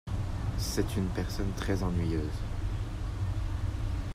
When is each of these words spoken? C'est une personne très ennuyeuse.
C'est 0.57 0.97
une 0.97 1.09
personne 1.09 1.51
très 1.57 1.83
ennuyeuse. 1.83 2.39